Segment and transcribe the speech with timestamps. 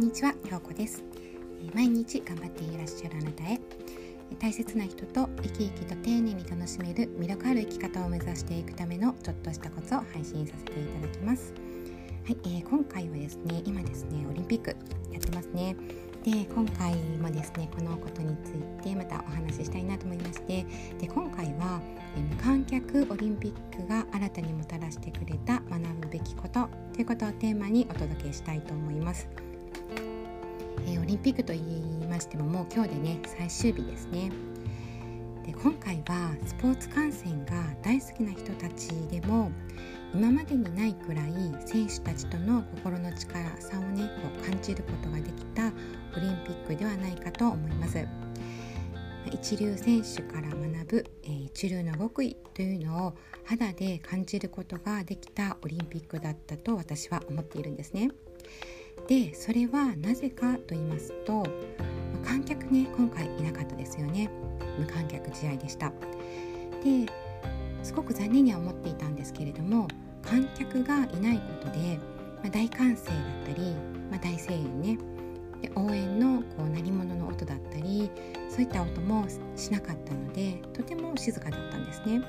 [0.00, 1.04] んにちは、ひょうこです
[1.74, 3.60] 毎日頑張っていらっしゃるあなたへ。
[4.38, 11.52] 大切な人と生き生きと丁寧に楽しめる魅力ある生き方を目指していくためのちょっとしたコツを配信させていただきます。
[12.24, 14.70] はい、えー、今回はですね今ですねオリンピック
[15.12, 15.76] やってますね。
[16.24, 20.64] で今回もですねこのことについてまたお話ししたいなと思いまして。
[20.98, 21.78] で今回は
[22.16, 29.28] 無観客オリンピックが新たにもたらしてくれた学ぶべきことということをテーマにお届けしたいと思います。
[30.86, 34.30] えー、オリンピックと言いましてももう今日でね最終日ですね。
[35.46, 39.50] で今回はスポーツ観戦が大好きな人たちでも
[40.14, 41.32] 今までにないくらい
[41.66, 45.68] 選手たちとの心の力さをねこう感じることができた
[46.16, 48.06] オリンピックではないかと思います
[49.32, 58.10] 一流選手から学ぶ、えー、一流の極意というのを肌で感じることができたオリンピックだったと私は思っているんですね
[59.08, 61.44] でそれはなぜかと言いますと
[62.24, 64.30] 観客ね今回いなかったですよね。
[64.78, 65.92] 無観客試合でした。
[66.84, 67.06] で
[67.82, 69.88] すごく残念には思っていたんですけれども
[70.22, 71.98] 観客がいないことで、
[72.42, 73.74] まあ、大歓声だったり、
[74.10, 74.98] まあ、大声援ね。
[75.60, 78.10] で応援のこう鳴り物の音だったり
[78.48, 82.20] そういった音もしなかったのでとても静かだったんですね。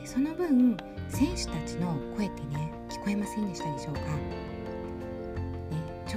[0.00, 0.76] でその分
[1.08, 4.00] 選手たちの声ってね聞こえませんでしたでしょうか、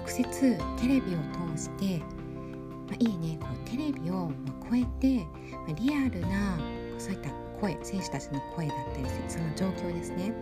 [0.04, 1.20] 直接テレビを
[1.56, 4.32] 通して、まあ、いいねこうテレビを
[4.70, 6.60] 超えて、まあ、リアルな
[6.98, 7.30] そういった
[7.62, 10.34] 声選手たちの声だったりその状況ですね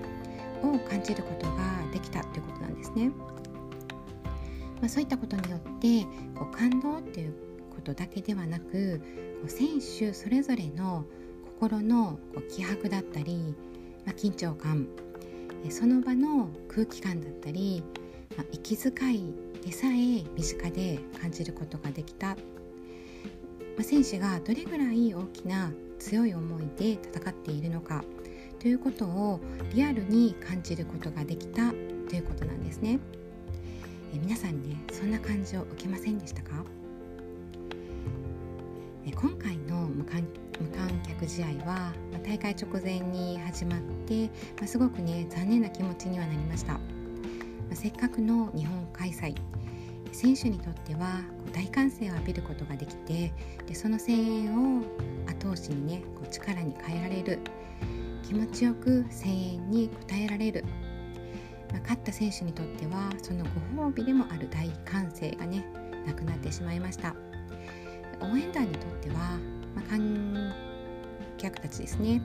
[0.64, 1.56] を感じることが
[1.94, 3.12] できたということなんですね。
[4.80, 7.34] まあ、そういったことによってこう感動っていう
[7.70, 9.06] ことだけではなくこ
[9.46, 11.06] う選手それぞれの
[11.59, 13.56] 心のこう気迫だったり、
[14.06, 14.88] まあ、緊張感
[15.70, 17.84] その場の空気感だったり、
[18.36, 22.36] まあ、息遣いでさえ身近で感じることができた、ま
[23.80, 28.03] あ、選手がどれぐらい大きな強い思いで戦っているのか。
[28.59, 29.40] ということを
[29.74, 31.72] リアルに感じることができた。
[31.72, 33.00] ということなんですね。
[34.13, 36.63] え皆さんねそんな感じを受けませんでしたか？
[39.06, 40.28] え今回の無観
[40.59, 46.80] 無観客試合は、まあ、大会直前に始まって、まあ、すごくね残念な気持ちにはなりました、
[47.76, 49.36] せっかくの日本開催。
[50.12, 51.22] 選手にとっては
[51.54, 53.32] 大歓声を浴びることができて
[53.66, 54.84] でその声援を
[55.26, 57.40] 後押しにねこう力に変えられる。
[58.24, 60.66] 気持ちよく声援に応えられる。
[61.72, 63.46] まあ、勝った選手にとってはその
[63.76, 65.66] ご褒美でもある大歓声がね
[66.06, 67.16] なくなってしまいました。
[68.22, 69.16] 応援団にとっては、
[69.76, 70.54] まあ、観
[71.38, 72.22] 客たちですね、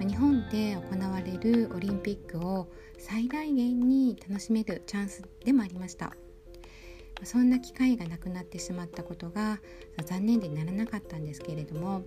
[0.00, 6.12] 日本で行われるオリンピックを最大限に楽しめるチャンスでもありました。
[7.24, 9.58] そんな機会がなくなってしまったことが
[10.04, 12.02] 残念でならなかったんですけれども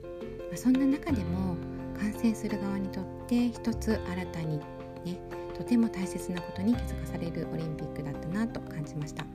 [0.55, 1.55] そんな中でも
[2.00, 4.59] 観戦する側にとって一つ新たに
[5.03, 5.19] ね
[5.57, 9.29] とても大切なことに気づかされるオリンピックだったなと感じました、ま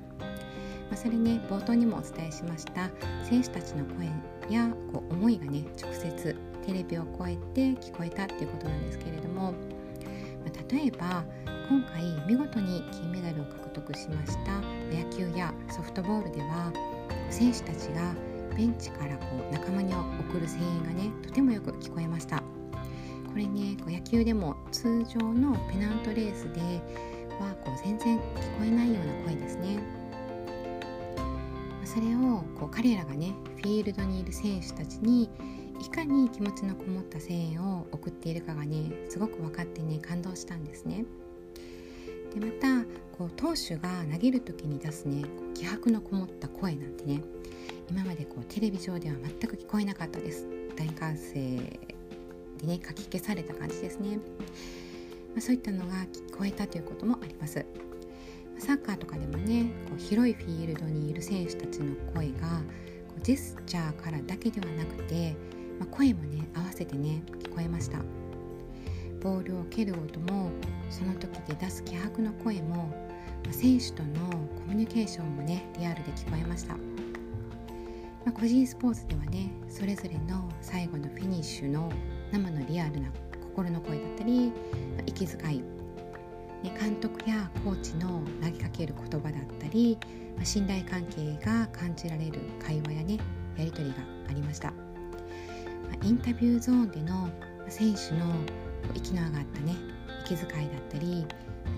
[0.92, 2.90] あ、それね冒頭にもお伝えしました
[3.24, 4.06] 選手たちの声
[4.48, 6.36] やこう思いがね直接
[6.66, 9.56] テレビを越えて聞こえたっていうことなんですけれども、ま
[10.48, 11.24] あ、例えば
[11.68, 14.60] 今回見事に金メダルを獲得しました
[14.94, 16.72] 野球やソフトボールでは
[17.30, 18.14] 選手たちが
[18.56, 22.42] ベンチからこう仲間に送る声援がねとてもよく聞こえました。
[23.34, 26.60] これねこう野球でも通常のペナントレースで
[27.40, 28.30] はこう全然聞こ
[28.64, 29.80] えないような声ですね。
[31.84, 35.28] それをこう彼らがねフィールドにいる選手たちに
[35.84, 41.04] いかに気持ちのこもった声援を送っているかがねすごく分かってね感動したんですね。
[42.34, 42.84] でまた
[43.16, 45.24] こう投手が投げる時に出すね
[45.54, 47.22] 気迫のこもった声なんてね
[47.90, 50.46] 今までこうテレビ上では全く聞こえなかったです。
[50.74, 51.34] 大歓声
[52.58, 54.22] でねかき消された感じですね、ま
[55.38, 57.64] あ、そういったのが聞こえたということもあります
[58.58, 62.62] サッカーとかでもねこう広いフィールドにいる選手たちの声が
[63.08, 65.36] こうジェスチャーからだけではなくて、
[65.78, 67.98] まあ、声もね合わせてね聞こえました。
[69.20, 70.50] ボールを蹴る音も
[70.90, 72.76] その時で出す気迫の声も、
[73.44, 74.36] まあ、選手とのコ
[74.66, 76.74] ミュニケーションもねリアルで聞こえました。
[76.74, 81.90] まあ、個人スポーツではねそれぞれの最後のフィニッシュの
[82.32, 83.10] 生のリアルな
[83.40, 84.52] 心の声だったり、ま
[85.00, 85.62] あ、息遣い、
[86.80, 89.98] 監督やコーチの投げかける言葉だったり、
[90.38, 93.18] ま、信頼関係が感じられる会話やね
[93.56, 93.96] やり取りが
[94.30, 94.72] ありました、
[96.02, 97.30] インタビューゾーンでの
[97.68, 98.26] 選手の
[98.94, 99.74] 息の上がったね
[100.24, 101.26] 息遣いだったり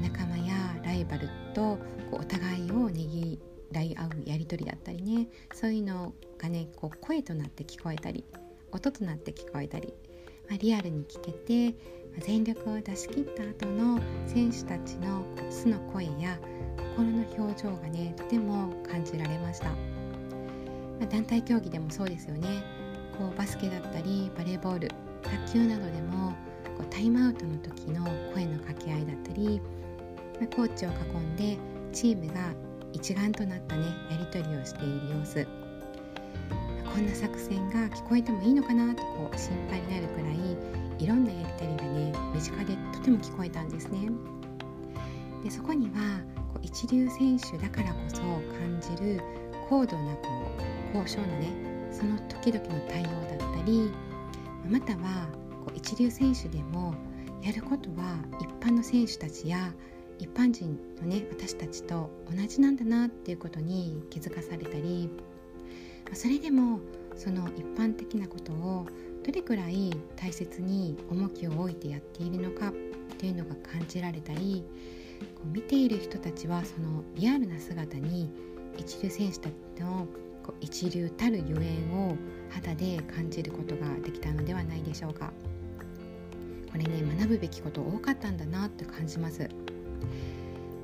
[0.03, 0.55] 仲間や
[0.85, 1.79] ライバルと
[2.11, 3.39] こうお互いをねぎ
[3.73, 8.25] 来合うやり取りだったりねそういうのがねこう声となって聞こえたり
[8.73, 9.95] 音となって聞こえたり、
[10.49, 11.77] まあ、リアルに聞けて、
[12.17, 16.39] ま、全力を出し切った後の選手たちの素の声や
[16.97, 19.77] 心の表情がねとても感じられました、ま
[21.03, 22.86] あ、団体競技でもそうですよね。
[23.19, 24.89] こうバスケだったりバレーボール
[25.23, 26.31] 卓球などでも
[26.77, 28.05] こうタイムアウトの時の
[28.35, 29.61] 声の掛け合いだったり、
[30.55, 31.57] コーチを囲んで
[31.93, 32.53] チームが
[32.93, 35.47] 一丸となったねやり取りをしている様子
[36.85, 40.57] こんな作戦が聞こえてもいいのかなとこう心配になるくらい
[40.99, 44.11] いろんなやり取りがね身近でとても聞こえたんですね。
[45.43, 46.21] でそこには
[46.55, 49.21] こう一流選手だからこそ感じる
[49.69, 50.29] 高度なこ
[50.93, 53.91] う高尚なねその時々の対応だったり
[54.69, 55.29] または
[55.65, 56.95] こう一流選手でも
[57.43, 59.73] やることは一般の選手たちや
[60.19, 65.09] 一般人のね私たちと同じなんだなっていうことに気づかされたり
[66.13, 66.81] それでも
[67.17, 68.87] その一般的なことを
[69.25, 72.73] どれくらい大切に重きを置いてやっているのかっ
[73.19, 74.65] ていうのが感じられたり
[75.35, 78.31] こう見ている人たちはそのリアルな姿に
[78.77, 80.07] 一流選手たちの
[80.47, 82.17] こう一流たるゆえんを
[82.51, 85.33] 肌で感じることができたのではないでしょうか。
[86.71, 89.49] これね学ぶべきこと多かったんだなと感じます。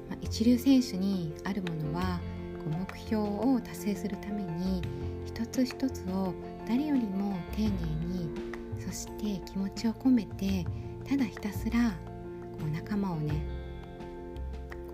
[0.09, 2.19] まあ、一流選手にあるものは
[2.65, 4.83] こう目標を達成するために
[5.25, 6.35] 一つ一つを
[6.67, 8.31] 誰よりも丁寧に
[8.81, 10.65] そして気持ちを込めて
[11.09, 11.91] ただひたすら
[12.53, 13.43] こう仲間をね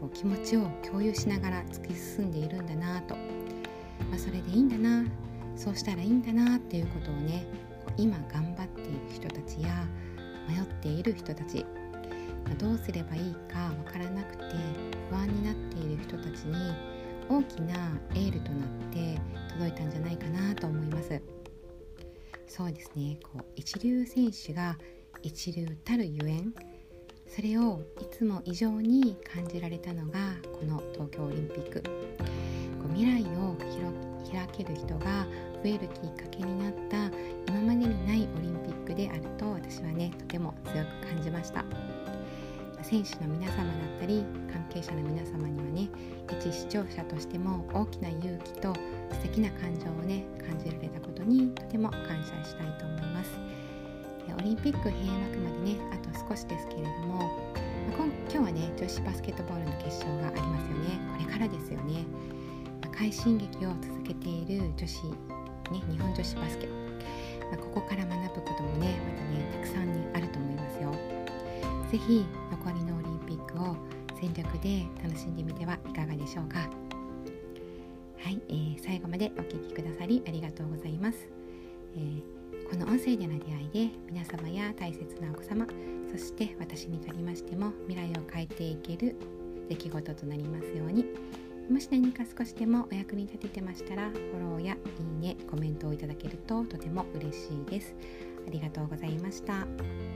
[0.00, 3.16] こう気持ちを共有しながら突き進んでいるんだなと、
[4.10, 5.04] まあ、それでいいんだな。
[5.58, 7.44] そうしたらいいんだなっていうことをね
[7.96, 9.84] 今頑張っている人たちや
[10.48, 11.66] 迷っている人たち
[12.48, 14.44] まどうすればいいかわからなくて
[15.10, 16.72] 不安になっている人たちに
[17.28, 17.74] 大きな
[18.14, 19.20] エールとなって
[19.52, 21.20] 届いたんじゃないかなと思います。
[22.46, 23.18] そうですね。
[23.22, 24.78] こう一流選手が
[25.22, 26.54] 一流たるゆえん
[27.26, 32.07] それをいつも以上に感じられたのがこの東京オリンピック。
[32.98, 33.54] 未来を
[34.32, 35.24] 開ける人が
[35.62, 37.06] 増えるきっかけになった
[37.46, 41.64] 今までにないオリンピックであると私はねとても強く感じました。
[42.82, 45.88] 選手の皆様だったり関係者の皆様にはね
[46.40, 48.74] 一視聴者としても大きな勇気と
[49.12, 53.30] 素敵な感情をね感じられたことにとても感謝したいと思います。
[54.36, 57.30] オリンピック閉幕までねあと少しですけれども
[57.96, 60.98] 今日はね女子バスケットボールの決勝がありますよね。
[61.16, 62.04] これからですよね。
[62.98, 65.14] 快進撃を続けている女子、ね、
[65.88, 66.66] 日本女子バスケ、
[67.48, 70.92] まここから学ぶこともねまたねたくさん、ね、あると思いますよ。
[71.92, 73.76] 是非残りのオリンピックを
[74.20, 76.58] 全力で楽しんでみてはいかがでしょうか。
[78.18, 81.28] はい、えー、最後までお聴きくださりありがとうございます、
[81.96, 85.64] えー、この音声での出会いで皆様や大切なお子様
[86.10, 89.14] そして私にとりましても未来を変えていける
[89.68, 91.06] 出来事となりますように。
[91.70, 97.94] もし何か少しでもお役に立ててましたらフォローやいいねコメントをいただけるととても嬉しいです
[98.46, 100.07] ありがとうございました。